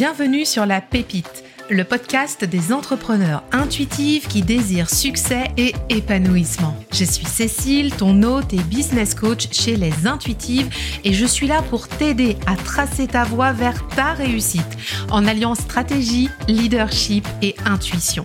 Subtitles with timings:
[0.00, 6.74] Bienvenue sur La Pépite, le podcast des entrepreneurs intuitifs qui désirent succès et épanouissement.
[6.90, 11.60] Je suis Cécile, ton hôte et business coach chez Les Intuitives et je suis là
[11.68, 14.64] pour t'aider à tracer ta voie vers ta réussite
[15.10, 18.24] en alliant stratégie, leadership et intuition.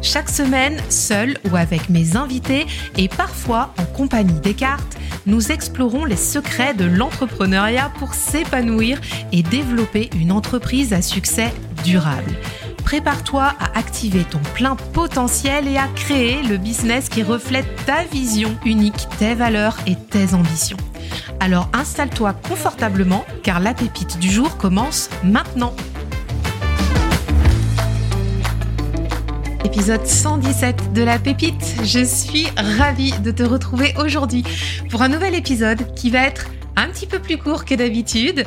[0.00, 4.96] Chaque semaine, seul ou avec mes invités et parfois en compagnie des cartes,
[5.26, 9.00] nous explorons les secrets de l'entrepreneuriat pour s'épanouir
[9.32, 11.52] et développer une entreprise à succès
[11.84, 12.32] durable.
[12.84, 18.56] Prépare-toi à activer ton plein potentiel et à créer le business qui reflète ta vision
[18.64, 20.78] unique, tes valeurs et tes ambitions.
[21.38, 25.74] Alors installe-toi confortablement car la pépite du jour commence maintenant.
[29.64, 31.76] Épisode 117 de la pépite.
[31.84, 34.42] Je suis ravie de te retrouver aujourd'hui
[34.90, 36.46] pour un nouvel épisode qui va être
[36.76, 38.44] un petit peu plus court que d'habitude.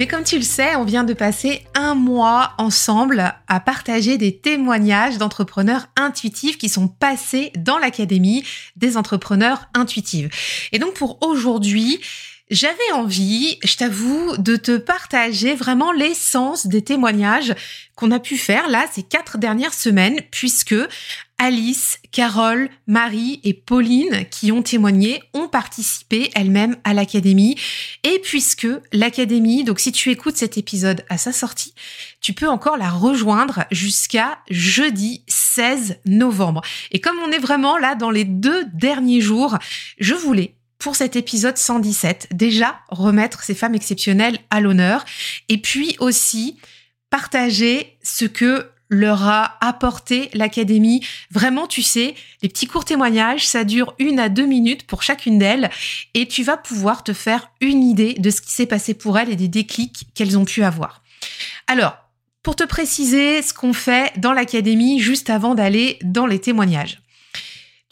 [0.00, 4.38] Mais comme tu le sais, on vient de passer un mois ensemble à partager des
[4.38, 8.44] témoignages d'entrepreneurs intuitifs qui sont passés dans l'Académie
[8.76, 10.68] des entrepreneurs intuitifs.
[10.72, 12.00] Et donc pour aujourd'hui,
[12.50, 17.54] j'avais envie, je t'avoue, de te partager vraiment l'essence des témoignages
[17.96, 20.74] qu'on a pu faire là ces quatre dernières semaines, puisque
[21.38, 27.56] Alice, Carole, Marie et Pauline qui ont témoigné ont participé elles-mêmes à l'académie.
[28.02, 31.74] Et puisque l'académie, donc si tu écoutes cet épisode à sa sortie,
[32.20, 36.60] tu peux encore la rejoindre jusqu'à jeudi 16 novembre.
[36.92, 39.58] Et comme on est vraiment là dans les deux derniers jours,
[39.98, 40.54] je voulais
[40.84, 42.28] pour cet épisode 117.
[42.32, 45.06] Déjà, remettre ces femmes exceptionnelles à l'honneur
[45.48, 46.58] et puis aussi
[47.08, 51.02] partager ce que leur a apporté l'académie.
[51.30, 55.38] Vraiment, tu sais, les petits courts témoignages, ça dure une à deux minutes pour chacune
[55.38, 55.70] d'elles
[56.12, 59.30] et tu vas pouvoir te faire une idée de ce qui s'est passé pour elles
[59.30, 61.02] et des déclics qu'elles ont pu avoir.
[61.66, 61.96] Alors,
[62.42, 67.00] pour te préciser ce qu'on fait dans l'académie juste avant d'aller dans les témoignages.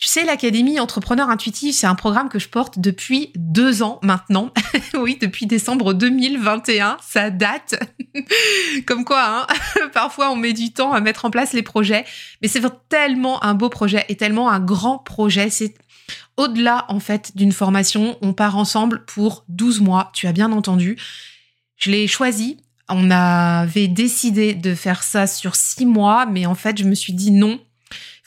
[0.03, 4.51] Tu sais, l'Académie Entrepreneur Intuitif, c'est un programme que je porte depuis deux ans maintenant.
[4.95, 7.77] oui, depuis décembre 2021, ça date.
[8.87, 9.47] Comme quoi, hein
[9.95, 12.05] parfois on met du temps à mettre en place les projets,
[12.43, 15.51] mais c'est tellement un beau projet et tellement un grand projet.
[15.51, 15.75] C'est
[16.37, 18.19] au-delà, en fait, d'une formation.
[18.23, 20.99] On part ensemble pour 12 mois, tu as bien entendu.
[21.77, 22.57] Je l'ai choisi.
[22.89, 27.13] On avait décidé de faire ça sur six mois, mais en fait, je me suis
[27.13, 27.61] dit non,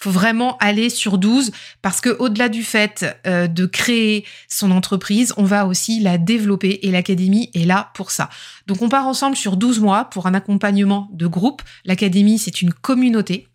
[0.05, 1.51] faut vraiment aller sur 12
[1.81, 6.79] parce que au-delà du fait euh, de créer son entreprise, on va aussi la développer
[6.83, 8.29] et l'académie est là pour ça.
[8.67, 11.63] Donc on part ensemble sur 12 mois pour un accompagnement de groupe.
[11.85, 13.47] L'académie, c'est une communauté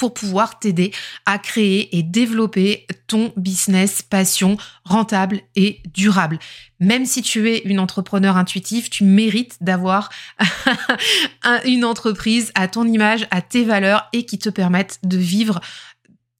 [0.00, 0.92] pour pouvoir t'aider
[1.26, 6.38] à créer et développer ton business passion rentable et durable.
[6.78, 10.08] Même si tu es une entrepreneur intuitive, tu mérites d'avoir
[11.66, 15.60] une entreprise à ton image, à tes valeurs et qui te permette de vivre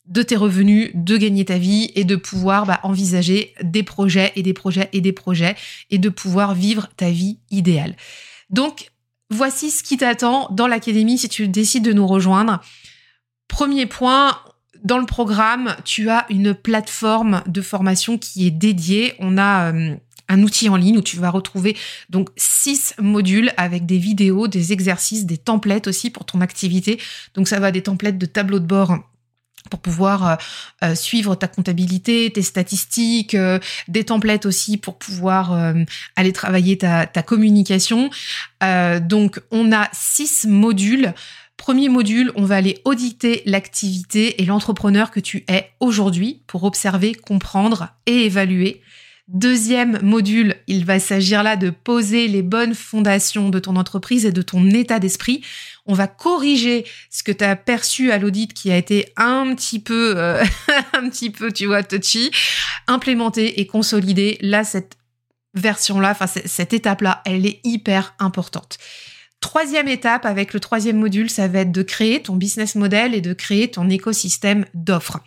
[0.06, 4.42] de tes revenus, de gagner ta vie et de pouvoir bah, envisager des projets et
[4.42, 5.54] des projets et des projets
[5.90, 7.94] et de pouvoir vivre ta vie idéale.
[8.48, 8.90] Donc,
[9.28, 12.62] voici ce qui t'attend dans l'académie si tu décides de nous rejoindre.
[13.50, 14.38] Premier point,
[14.84, 19.14] dans le programme, tu as une plateforme de formation qui est dédiée.
[19.18, 19.96] On a euh,
[20.28, 21.76] un outil en ligne où tu vas retrouver
[22.10, 27.00] donc six modules avec des vidéos, des exercices, des templates aussi pour ton activité.
[27.34, 28.96] Donc ça va des templates de tableau de bord
[29.68, 30.36] pour pouvoir euh,
[30.84, 33.36] euh, suivre ta comptabilité, tes statistiques,
[33.88, 35.74] des templates aussi pour pouvoir
[36.14, 38.10] aller travailler ta, ta communication.
[39.02, 41.12] donc on a six modules
[41.60, 47.14] Premier module, on va aller auditer l'activité et l'entrepreneur que tu es aujourd'hui pour observer,
[47.14, 48.80] comprendre et évaluer.
[49.28, 54.32] Deuxième module, il va s'agir là de poser les bonnes fondations de ton entreprise et
[54.32, 55.42] de ton état d'esprit.
[55.84, 59.80] On va corriger ce que tu as perçu à l'audit qui a été un petit
[59.80, 60.42] peu, euh,
[60.94, 62.30] un petit peu, tu vois, touchy,
[62.86, 64.38] implémenter et consolider.
[64.40, 64.96] Là, cette
[65.52, 68.78] version-là, enfin, cette étape-là, elle est hyper importante.
[69.40, 73.22] Troisième étape avec le troisième module, ça va être de créer ton business model et
[73.22, 75.20] de créer ton écosystème d'offres.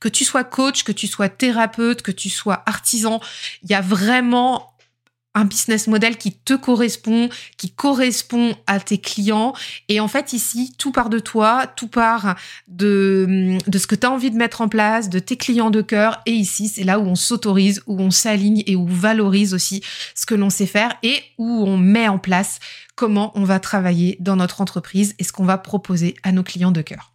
[0.00, 3.20] Que tu sois coach, que tu sois thérapeute, que tu sois artisan,
[3.62, 4.72] il y a vraiment
[5.38, 9.54] un business model qui te correspond, qui correspond à tes clients.
[9.88, 12.36] Et en fait, ici, tout part de toi, tout part
[12.66, 16.20] de, ce que tu as envie de mettre en place, de tes clients de cœur.
[16.26, 19.82] Et ici, c'est là où on s'autorise, où on s'aligne et où on valorise aussi
[20.14, 22.58] ce que l'on sait faire et où on met en place
[22.96, 26.72] comment on va travailler dans notre entreprise et ce qu'on va proposer à nos clients
[26.72, 27.12] de cœur.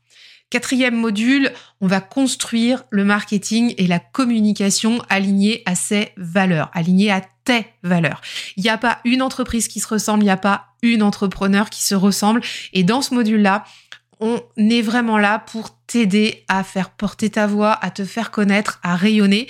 [0.54, 1.52] Quatrième module,
[1.82, 7.66] on va construire le marketing et la communication alignés à ses valeurs, alignés à tes
[7.82, 8.22] valeurs.
[8.56, 11.72] Il n'y a pas une entreprise qui se ressemble, il n'y a pas une entrepreneur
[11.72, 12.42] qui se ressemble.
[12.72, 13.64] Et dans ce module-là,
[14.20, 18.80] on est vraiment là pour t'aider à faire porter ta voix, à te faire connaître,
[18.84, 19.48] à rayonner.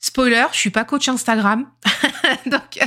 [0.00, 1.68] Spoiler, je suis pas coach Instagram,
[2.46, 2.80] donc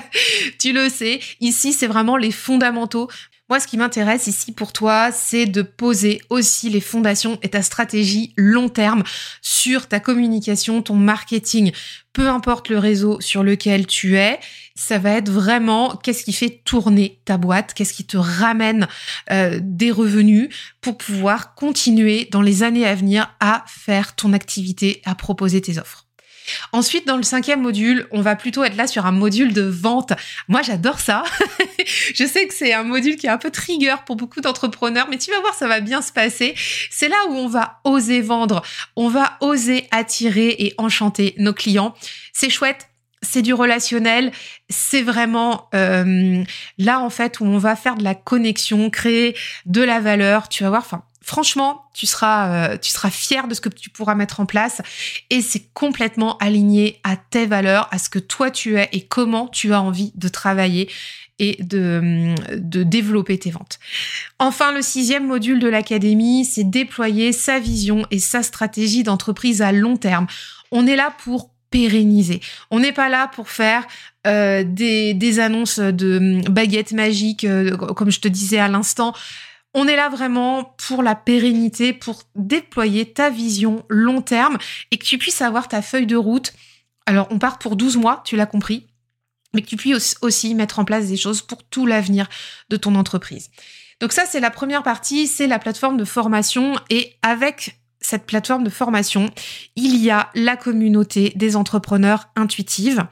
[0.60, 1.22] tu le sais.
[1.40, 3.10] Ici, c'est vraiment les fondamentaux.
[3.48, 7.62] Moi, ce qui m'intéresse ici pour toi, c'est de poser aussi les fondations et ta
[7.62, 9.04] stratégie long terme
[9.44, 11.72] sur ta communication, ton marketing.
[12.12, 14.40] Peu importe le réseau sur lequel tu es,
[14.74, 18.88] ça va être vraiment qu'est-ce qui fait tourner ta boîte, qu'est-ce qui te ramène
[19.30, 20.50] euh, des revenus
[20.82, 25.78] pour pouvoir continuer dans les années à venir à faire ton activité, à proposer tes
[25.78, 26.05] offres?
[26.72, 30.14] Ensuite, dans le cinquième module, on va plutôt être là sur un module de vente.
[30.48, 31.24] Moi, j'adore ça.
[32.16, 35.18] je sais que c'est un module qui est un peu trigger pour beaucoup d'entrepreneurs, mais
[35.18, 36.56] tu vas voir, ça va bien se passer.
[36.90, 38.62] C'est là où on va oser vendre,
[38.96, 41.96] on va oser attirer et enchanter nos clients.
[42.34, 42.88] C'est chouette
[43.26, 44.32] c'est du relationnel,
[44.70, 46.44] c'est vraiment euh,
[46.78, 50.48] là en fait où on va faire de la connexion, créer de la valeur.
[50.48, 52.78] Tu vas voir, enfin franchement, tu seras, euh,
[53.10, 54.82] fier de ce que tu pourras mettre en place
[55.30, 59.48] et c'est complètement aligné à tes valeurs, à ce que toi tu es et comment
[59.48, 60.90] tu as envie de travailler
[61.40, 63.80] et de, de développer tes ventes.
[64.40, 69.72] Enfin, le sixième module de l'académie, c'est déployer sa vision et sa stratégie d'entreprise à
[69.72, 70.28] long terme.
[70.72, 72.40] On est là pour pérenniser.
[72.72, 73.86] On n'est pas là pour faire
[74.28, 79.14] euh, des, annonces de baguettes magiques, euh, comme je te disais à l'instant.
[79.78, 84.58] On est là vraiment pour la pérennité, pour déployer ta vision long terme
[84.92, 86.54] et que tu puisses avoir ta feuille de route.
[87.06, 88.88] Alors, on part pour 12 mois, tu l'as compris,
[89.54, 92.28] mais que tu puisses aussi mettre en place des choses pour tout l'avenir
[92.70, 93.50] de ton entreprise.
[94.00, 98.64] Donc ça, c'est la première partie, c'est la plateforme de formation et avec cette plateforme
[98.64, 99.32] de formation,
[99.76, 103.04] il y a la communauté des entrepreneurs intuitives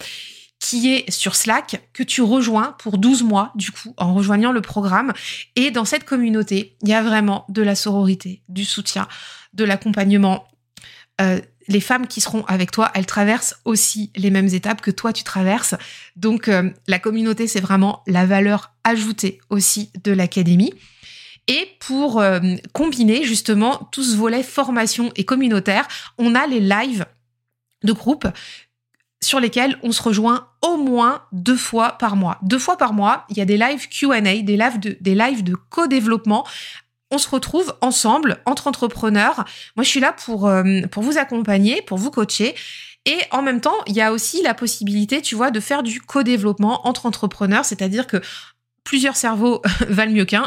[0.64, 4.62] qui est sur Slack, que tu rejoins pour 12 mois, du coup, en rejoignant le
[4.62, 5.12] programme.
[5.58, 9.10] Et dans cette communauté, il y a vraiment de la sororité, du soutien,
[9.54, 10.48] de l'accompagnement.
[11.20, 15.12] Euh, les femmes qui seront avec toi, elles traversent aussi les mêmes étapes que toi
[15.12, 15.76] tu traverses.
[16.16, 20.74] Donc euh, la communauté, c'est vraiment la valeur ajoutée aussi de l'académie.
[21.50, 22.40] Et pour euh,
[22.72, 27.06] combiner justement tout ce volet formation et communautaire, on a les lives
[27.84, 28.30] de groupe
[29.24, 32.40] sur lesquels on se rejoint au moins deux fois par mois.
[32.42, 35.44] Deux fois par mois, il y a des lives Q&A, des lives de, des lives
[35.44, 36.48] de co-développement.
[37.12, 39.46] On se retrouve ensemble entre entrepreneurs.
[39.76, 42.56] Moi, je suis là pour, euh, pour vous accompagner, pour vous coacher.
[43.06, 46.00] Et en même temps, il y a aussi la possibilité, tu vois, de faire du
[46.00, 48.22] co-développement entre entrepreneurs, c'est-à-dire que
[48.86, 50.46] plusieurs cerveaux valent mieux qu'un.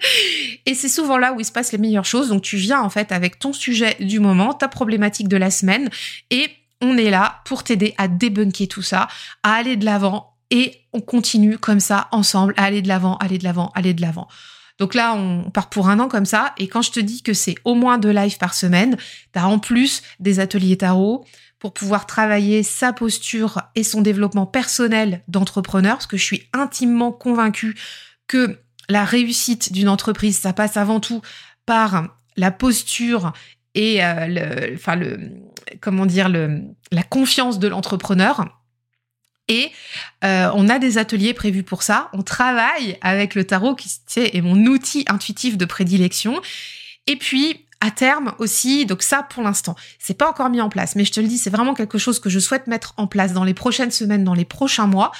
[0.66, 2.28] et c'est souvent là où il se passe les meilleures choses.
[2.28, 5.90] Donc tu viens en fait avec ton sujet du moment, ta problématique de la semaine,
[6.30, 6.48] et
[6.80, 9.08] on est là pour t'aider à débunker tout ça,
[9.42, 13.38] à aller de l'avant et on continue comme ça ensemble, à aller de l'avant, aller
[13.38, 14.28] de l'avant, aller de l'avant.
[14.78, 16.54] Donc là, on part pour un an comme ça.
[16.56, 18.96] Et quand je te dis que c'est au moins deux lives par semaine,
[19.32, 21.24] tu as en plus des ateliers tarot
[21.58, 27.12] pour pouvoir travailler sa posture et son développement personnel d'entrepreneur, parce que je suis intimement
[27.12, 27.78] convaincue
[28.26, 31.20] que la réussite d'une entreprise, ça passe avant tout
[31.66, 33.34] par la posture
[33.74, 35.18] et euh, le,
[35.80, 36.62] comment dire, le,
[36.92, 38.46] la confiance de l'entrepreneur.
[39.48, 39.72] Et
[40.24, 42.08] euh, on a des ateliers prévus pour ça.
[42.12, 46.40] On travaille avec le tarot qui est mon outil intuitif de prédilection.
[47.06, 50.96] Et puis à terme aussi, donc ça pour l'instant, c'est pas encore mis en place,
[50.96, 53.32] mais je te le dis, c'est vraiment quelque chose que je souhaite mettre en place
[53.32, 55.12] dans les prochaines semaines, dans les prochains mois.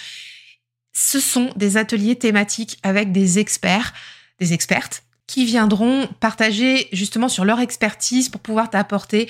[0.92, 3.94] Ce sont des ateliers thématiques avec des experts,
[4.38, 9.28] des expertes qui viendront partager justement sur leur expertise pour pouvoir t'apporter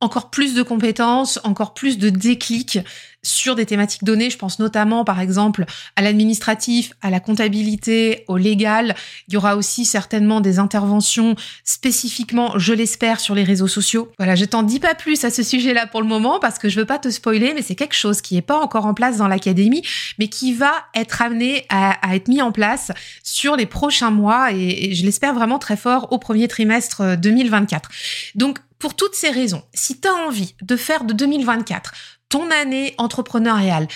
[0.00, 2.78] encore plus de compétences, encore plus de déclics
[3.22, 4.30] sur des thématiques données.
[4.30, 5.66] Je pense notamment, par exemple,
[5.96, 8.94] à l'administratif, à la comptabilité, au légal.
[9.28, 14.10] Il y aura aussi certainement des interventions spécifiquement, je l'espère, sur les réseaux sociaux.
[14.18, 16.80] Voilà, je t'en dis pas plus à ce sujet-là pour le moment parce que je
[16.80, 19.28] veux pas te spoiler, mais c'est quelque chose qui est pas encore en place dans
[19.28, 19.82] l'académie,
[20.18, 22.90] mais qui va être amené à, être mis en place
[23.22, 27.90] sur les prochains mois et, et je l'espère vraiment très fort au premier trimestre 2024.
[28.34, 31.92] Donc, pour toutes ces raisons, si tu as envie de faire de 2024
[32.28, 33.86] ton année entrepreneuriale,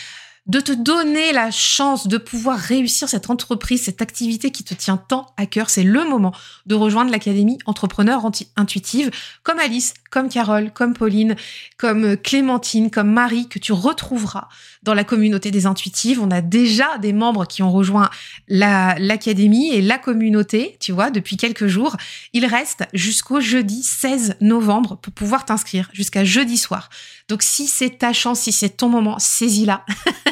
[0.46, 4.98] de te donner la chance de pouvoir réussir cette entreprise, cette activité qui te tient
[4.98, 6.32] tant à cœur, c'est le moment
[6.66, 8.22] de rejoindre l'Académie Entrepreneur
[8.56, 9.10] Intuitive,
[9.42, 11.34] comme Alice, comme Carole, comme Pauline,
[11.78, 14.48] comme Clémentine, comme Marie, que tu retrouveras
[14.82, 16.20] dans la communauté des intuitives.
[16.20, 18.10] On a déjà des membres qui ont rejoint
[18.46, 21.96] l'Académie et la communauté, tu vois, depuis quelques jours.
[22.34, 26.90] Il reste jusqu'au jeudi 16 novembre pour pouvoir t'inscrire, jusqu'à jeudi soir.
[27.28, 29.84] Donc si c'est ta chance, si c'est ton moment, saisis-la.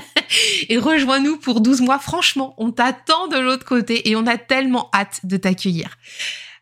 [0.69, 1.99] et rejoins-nous pour 12 mois.
[1.99, 5.97] Franchement, on t'attend de l'autre côté et on a tellement hâte de t'accueillir.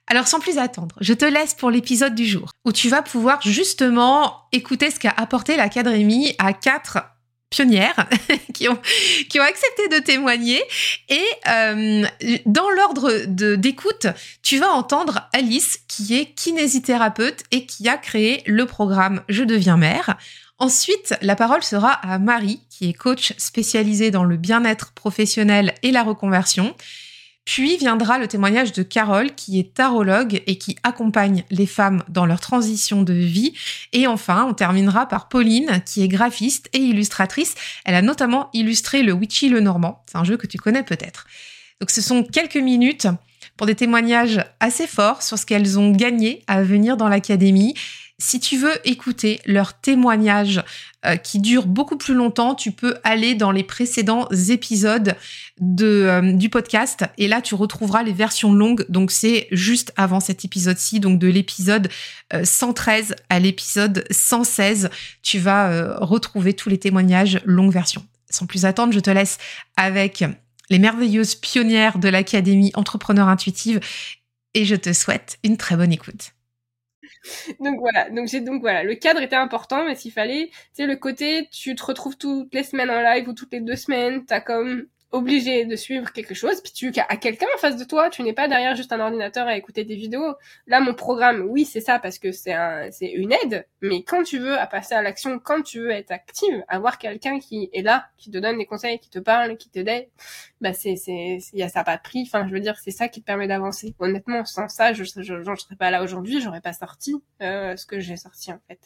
[0.06, 3.40] Alors sans plus attendre, je te laisse pour l'épisode du jour où tu vas pouvoir
[3.42, 6.98] justement écouter ce qu'a apporté l'Académie à quatre
[7.50, 8.08] pionnières
[8.54, 8.78] qui ont
[9.42, 10.62] accepté de témoigner
[11.08, 12.06] et euh,
[12.46, 14.06] dans l'ordre d'écoute
[14.42, 19.76] tu vas entendre Alice qui est kinésithérapeute et qui a créé le programme Je deviens
[19.76, 20.16] mère
[20.60, 25.90] Ensuite, la parole sera à Marie, qui est coach spécialisée dans le bien-être professionnel et
[25.90, 26.76] la reconversion.
[27.52, 32.24] Puis viendra le témoignage de Carole, qui est tarologue et qui accompagne les femmes dans
[32.24, 33.54] leur transition de vie.
[33.92, 37.56] Et enfin, on terminera par Pauline, qui est graphiste et illustratrice.
[37.84, 40.04] Elle a notamment illustré le Witchy le Normand.
[40.06, 41.26] C'est un jeu que tu connais peut-être.
[41.80, 43.08] Donc ce sont quelques minutes
[43.60, 47.74] pour des témoignages assez forts sur ce qu'elles ont gagné à venir dans l'académie
[48.16, 50.62] si tu veux écouter leurs témoignages
[51.04, 55.14] euh, qui durent beaucoup plus longtemps, tu peux aller dans les précédents épisodes
[55.60, 58.86] de, euh, du podcast et là tu retrouveras les versions longues.
[58.88, 61.90] Donc c'est juste avant cet épisode-ci, donc de l'épisode
[62.42, 64.88] 113 euh, à l'épisode 116,
[65.20, 68.06] tu vas retrouver tous les témoignages longue version.
[68.30, 69.36] Sans plus attendre, je te laisse
[69.76, 70.24] avec
[70.70, 73.80] les merveilleuses pionnières de l'Académie Entrepreneur Intuitive.
[74.54, 76.32] Et je te souhaite une très bonne écoute.
[77.60, 80.86] donc voilà, donc j'ai donc voilà, le cadre était important, mais s'il fallait, tu sais,
[80.86, 84.24] le côté, tu te retrouves toutes les semaines en live ou toutes les deux semaines,
[84.24, 88.10] t'as comme obligé de suivre quelque chose, puis tu as quelqu'un en face de toi,
[88.10, 90.34] tu n'es pas derrière juste un ordinateur à écouter des vidéos.
[90.66, 94.22] Là, mon programme, oui, c'est ça parce que c'est un, c'est une aide, mais quand
[94.22, 97.82] tu veux à passer à l'action, quand tu veux être active, avoir quelqu'un qui est
[97.82, 100.08] là, qui te donne des conseils, qui te parle, qui te t'aide,
[100.60, 102.22] bah c'est, c'est, y a ça pas de.
[102.22, 103.94] Enfin, je veux dire, c'est ça qui te permet d'avancer.
[103.98, 107.86] Honnêtement, sans ça, je, je, je, serais pas là aujourd'hui, j'aurais pas sorti euh, ce
[107.86, 108.80] que j'ai sorti en fait.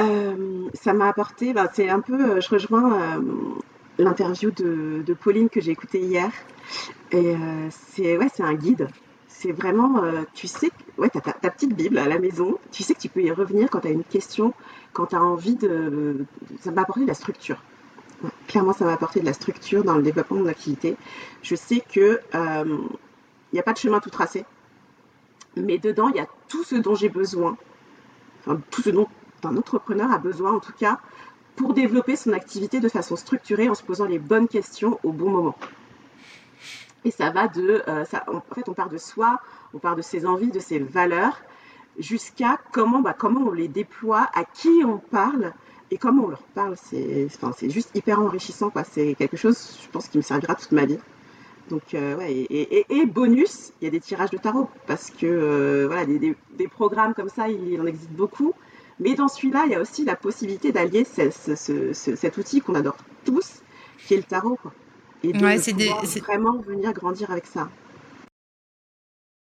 [0.00, 3.58] Euh, ça m'a apporté, bah, c'est un peu, euh, je rejoins euh,
[3.98, 6.30] l'interview de, Pauline que j'ai écoutée hier.
[7.10, 8.88] Et euh, c'est ouais, un guide.
[9.28, 12.82] C'est vraiment, euh, tu sais, ouais, tu as ta, petite Bible à la maison, tu
[12.82, 14.54] sais que tu peux y revenir quand tu as une question,
[14.92, 16.24] quand tu as envie de...
[16.60, 17.62] Ça m'a apporté de la structure.
[18.46, 20.96] clairement, ça m'a apporté de la structure dans le développement de mon activité.
[21.42, 22.78] Je sais que il euh,
[23.52, 24.44] n'y a pas de chemin tout tracé,
[25.56, 27.56] mais dedans, il y a tout ce dont j'ai besoin,
[28.40, 29.08] enfin, tout ce dont
[29.44, 31.00] un entrepreneur a besoin, en tout cas,
[31.56, 35.30] pour développer son activité de façon structurée en se posant les bonnes questions au bon
[35.30, 35.56] moment.
[37.04, 39.40] Et ça va de, euh, en fait, on part de soi,
[39.74, 41.40] on part de ses envies, de ses valeurs,
[41.98, 45.52] jusqu'à comment, bah, comment on les déploie, à qui on parle
[45.90, 46.76] et comment on leur parle.
[46.76, 48.72] C'est, enfin, juste hyper enrichissant.
[48.90, 50.98] C'est quelque chose, je pense, qui me servira toute ma vie.
[51.68, 55.86] Donc, euh, ouais, et, bonus, il y a des tirages de tarot parce que euh,
[55.86, 58.52] voilà, des, programmes comme ça, il en existe beaucoup.
[59.00, 63.62] Mais dans celui-là, il y a aussi la possibilité d'allier cet outil qu'on adore tous,
[64.06, 64.58] qui est le tarot.
[65.22, 67.70] Et de vraiment venir grandir avec ça.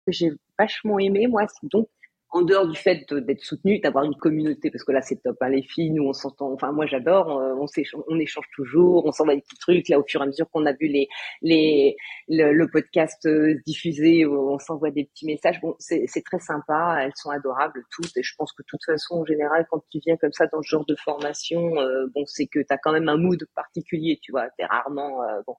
[0.08, 1.88] J'ai vachement aimé, moi, donc
[2.30, 5.48] en dehors du fait d'être soutenu, d'avoir une communauté, parce que là c'est top, hein,
[5.48, 7.66] les filles, nous on s'entend, enfin moi j'adore, on,
[8.08, 10.66] on, échange toujours, on s'envoie des petits trucs, là au fur et à mesure qu'on
[10.66, 11.08] a vu les,
[11.42, 11.96] les,
[12.28, 17.30] le, podcast euh, diffusé, on s'envoie des petits messages, bon c'est très sympa, elles sont
[17.30, 20.32] adorables toutes, et je pense que de toute façon en général quand tu viens comme
[20.32, 23.16] ça dans ce genre de formation, euh, bon c'est que tu as quand même un
[23.16, 25.54] mood particulier, tu vois, t'es rarement, euh, bon.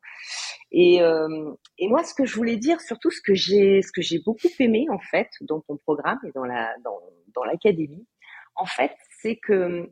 [0.71, 4.99] Et, et moi ce que je voulais dire, surtout ce que j'ai beaucoup aimé en
[4.99, 8.07] fait dans ton programme et dans la dans, l'académie,
[8.55, 9.89] en fait, c'est que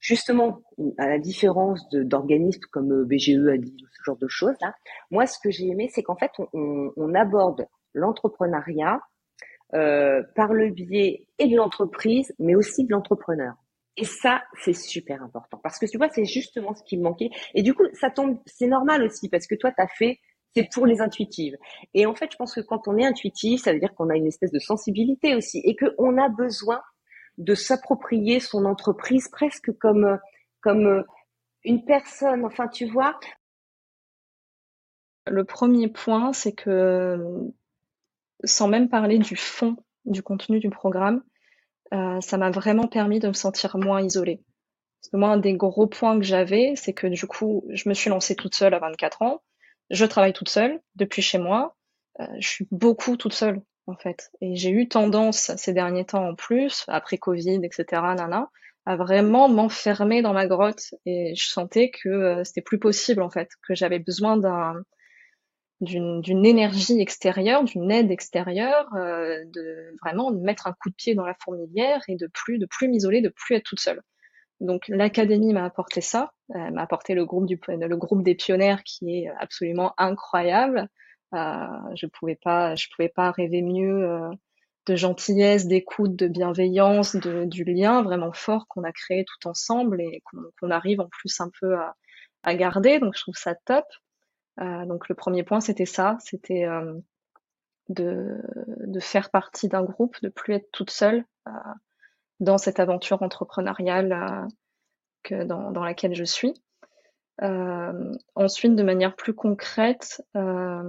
[0.00, 0.62] justement,
[0.96, 4.74] à la différence d'organismes comme euh, BGE, ADI ce genre de choses, là,
[5.10, 9.00] moi, ce que j'ai aimé, c'est qu'en fait, on, aborde l'entrepreneuriat
[9.74, 13.54] euh, par le biais et de l'entreprise, mais aussi de l'entrepreneur.
[13.98, 17.30] Et ça, c'est super important parce que tu vois, c'est justement ce qui me manquait.
[17.54, 20.20] Et du coup, ça tombe, c'est normal aussi parce que toi, tu as fait
[20.54, 21.56] c'est pour les intuitives.
[21.94, 24.16] Et en fait, je pense que quand on est intuitif, ça veut dire qu'on a
[24.16, 26.80] une espèce de sensibilité aussi et qu'on a besoin
[27.36, 30.18] de s'approprier son entreprise presque comme,
[30.60, 31.04] comme
[31.64, 32.44] une personne.
[32.44, 33.18] Enfin, tu vois?
[35.26, 37.18] Le premier point, c'est que
[38.44, 41.22] sans même parler du fond du contenu du programme,
[41.92, 44.42] euh, ça m'a vraiment permis de me sentir moins isolée.
[45.00, 47.94] Parce que moi, un des gros points que j'avais, c'est que du coup, je me
[47.94, 49.42] suis lancée toute seule à 24 ans.
[49.90, 51.76] Je travaille toute seule depuis chez moi.
[52.20, 54.30] Euh, je suis beaucoup toute seule, en fait.
[54.40, 58.02] Et j'ai eu tendance ces derniers temps en plus, après Covid, etc.,
[58.86, 60.94] à vraiment m'enfermer dans ma grotte.
[61.06, 64.82] Et je sentais que euh, c'était plus possible, en fait, que j'avais besoin d'un
[65.80, 71.24] d'une énergie extérieure, d'une aide extérieure, euh, de vraiment mettre un coup de pied dans
[71.24, 74.02] la fourmilière et de plus de plus m'isoler, de plus être toute seule.
[74.60, 78.82] Donc l'académie m'a apporté ça, euh, m'a apporté le groupe du le groupe des pionnières
[78.82, 80.88] qui est absolument incroyable.
[81.34, 84.30] Euh, je pouvais pas pouvais pas rêver mieux euh,
[84.86, 90.00] de gentillesse, d'écoute, de bienveillance, de, du lien vraiment fort qu'on a créé tout ensemble
[90.00, 90.22] et
[90.60, 91.94] qu'on arrive en plus un peu à,
[92.42, 92.98] à, garder.
[92.98, 93.84] Donc je trouve ça top.
[94.60, 96.66] Euh, donc le premier point c'était ça, c'était
[97.90, 98.42] de,
[98.86, 101.24] de faire partie d'un groupe, de plus être toute seule
[102.40, 104.48] dans cette aventure entrepreneuriale euh,
[105.22, 106.54] que dans, dans, laquelle je suis.
[107.42, 110.82] Euh, ensuite, de manière plus concrète, euh,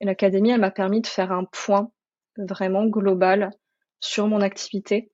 [0.00, 1.90] l'académie, elle m'a permis de faire un point
[2.36, 3.50] vraiment global
[4.00, 5.10] sur mon activité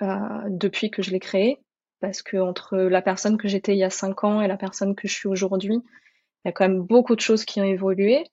[0.00, 1.58] depuis que je l'ai créée,
[2.00, 4.94] parce que entre la personne que j'étais il y a cinq ans et la personne
[4.94, 8.26] que je suis aujourd'hui, il y a quand même beaucoup de choses qui ont évolué,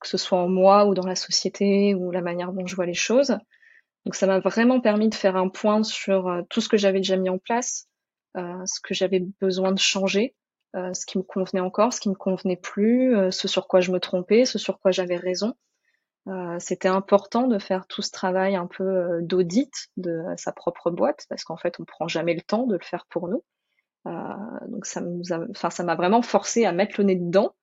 [0.00, 2.86] que ce soit en moi ou dans la société ou la manière dont je vois
[2.86, 3.36] les choses.
[4.04, 6.98] Donc ça m'a vraiment permis de faire un point sur euh, tout ce que j'avais
[7.00, 7.88] déjà mis en place,
[8.36, 10.34] euh, ce que j'avais besoin de changer,
[10.76, 13.80] euh, ce qui me convenait encore, ce qui me convenait plus, euh, ce sur quoi
[13.80, 15.54] je me trompais, ce sur quoi j'avais raison.
[16.28, 20.90] Euh, C'était important de faire tout ce travail un peu euh, d'audit de sa propre
[20.90, 23.42] boîte parce qu'en fait on prend jamais le temps de le faire pour nous.
[24.06, 27.54] donc ça nous a, enfin m'a vraiment forcé à mettre le nez dedans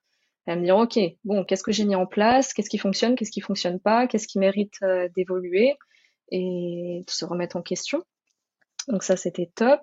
[0.45, 3.31] à me dire ok bon qu'est-ce que j'ai mis en place, qu'est-ce qui fonctionne, qu'est-ce
[3.31, 4.79] qui fonctionne pas, qu'est-ce qui mérite
[5.15, 5.75] d'évoluer?
[6.31, 8.03] Et de se remettre en question.
[8.87, 9.81] Donc ça, c'était top.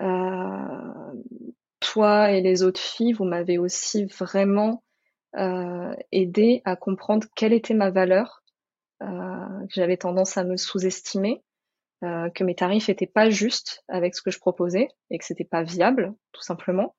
[0.00, 1.12] Euh,
[1.80, 4.82] toi et les autres filles, vous m'avez aussi vraiment
[5.36, 8.42] euh, aidé à comprendre quelle était ma valeur,
[9.02, 11.42] euh, que j'avais tendance à me sous-estimer,
[12.04, 15.44] euh, que mes tarifs étaient pas justes avec ce que je proposais et que c'était
[15.44, 16.94] pas viable, tout simplement.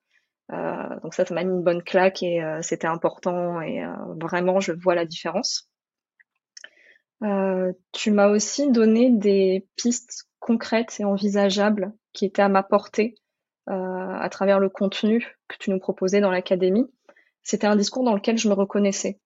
[0.52, 3.84] Euh, donc ça, ça m'a mis une bonne claque et euh, c'était important et
[4.20, 5.71] vraiment, je vois la différence.
[7.22, 13.14] Euh, tu m'as aussi donné des pistes concrètes et envisageables qui étaient à ma portée
[13.68, 16.90] euh, à travers le contenu que tu nous proposais dans l'académie.
[17.42, 19.20] C'était un discours dans lequel je me reconnaissais,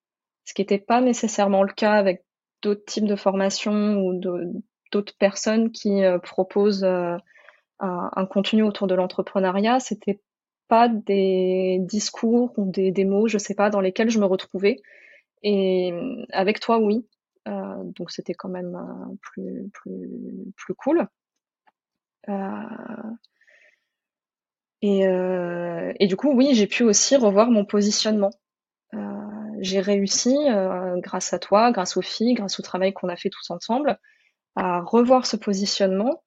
[0.45, 2.25] ce qui n'était pas nécessairement le cas avec
[2.63, 4.15] d'autres types de formations ou
[4.93, 7.21] d'autres personnes qui euh, proposent un,
[7.79, 9.81] un, contenu autour de l'entrepreneuriat.
[9.81, 10.21] C'était
[10.69, 14.83] pas des discours ou des, des mots, je sais pas, dans lesquels je me retrouvais.
[15.43, 15.93] Et
[16.33, 17.16] avec toi, oui, euh,
[17.47, 20.09] donc c'était quand même euh, plus, plus,
[20.57, 21.07] plus cool.
[22.29, 23.13] Euh,
[24.83, 25.03] et,
[25.99, 28.31] et, du coup, oui, j'ai pu aussi revoir mon positionnement.
[29.61, 30.37] j'ai réussi,
[30.99, 33.99] grâce à toi, grâce aux filles, grâce au travail qu'on a fait tous ensemble,
[34.55, 36.23] à revoir ce positionnement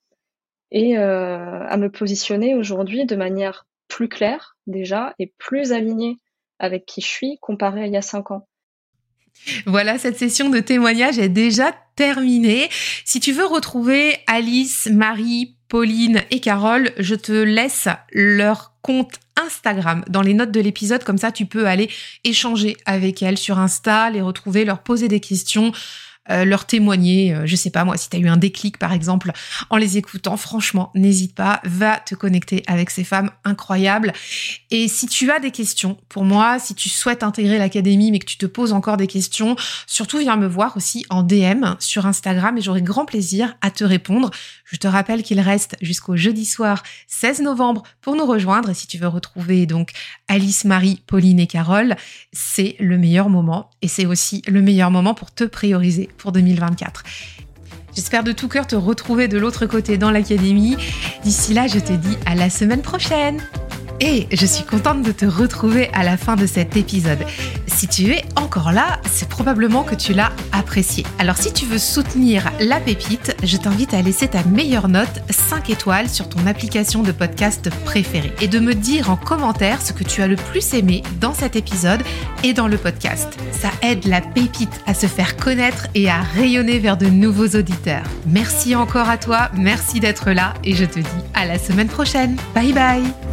[0.71, 6.17] et à me positionner aujourd'hui de manière plus claire déjà et plus alignée
[6.57, 8.47] avec qui je suis comparé à il y a cinq ans.
[9.65, 12.69] Voilà, cette session de témoignage est déjà terminée.
[13.05, 20.03] Si tu veux retrouver Alice, Marie, Pauline et Carole, je te laisse leur compte Instagram
[20.09, 21.03] dans les notes de l'épisode.
[21.03, 21.89] Comme ça, tu peux aller
[22.23, 25.71] échanger avec elles sur Insta, les retrouver, leur poser des questions.
[26.31, 27.33] Euh, leur témoigner.
[27.33, 29.31] Euh, je sais pas moi, si tu as eu un déclic par exemple
[29.71, 34.13] en les écoutant, franchement, n'hésite pas, va te connecter avec ces femmes incroyables.
[34.69, 38.25] Et si tu as des questions pour moi, si tu souhaites intégrer l'académie mais que
[38.25, 39.55] tu te poses encore des questions,
[39.87, 43.83] surtout viens me voir aussi en DM sur Instagram et j'aurai grand plaisir à te
[43.83, 44.29] répondre.
[44.65, 48.85] Je te rappelle qu'il reste jusqu'au jeudi soir 16 novembre pour nous rejoindre et si
[48.85, 49.91] tu veux retrouver donc
[50.27, 51.95] Alice, Marie, Pauline et Carole,
[52.31, 57.03] c'est le meilleur moment et c'est aussi le meilleur moment pour te prioriser pour 2024.
[57.95, 60.77] J'espère de tout cœur te retrouver de l'autre côté dans l'académie.
[61.23, 63.41] D'ici là, je te dis à la semaine prochaine.
[64.01, 67.19] Et je suis contente de te retrouver à la fin de cet épisode.
[67.67, 71.05] Si tu es encore là, c'est probablement que tu l'as apprécié.
[71.17, 75.69] Alors si tu veux soutenir la pépite, je t'invite à laisser ta meilleure note 5
[75.69, 80.03] étoiles sur ton application de podcast préférée et de me dire en commentaire ce que
[80.03, 82.01] tu as le plus aimé dans cet épisode
[82.43, 83.37] et dans le podcast.
[83.51, 88.03] Ça aide la pépite à se faire connaître et à rayonner vers de nouveaux auditeurs.
[88.25, 92.37] Merci encore à toi, merci d'être là et je te dis à la semaine prochaine.
[92.53, 93.28] Bye bye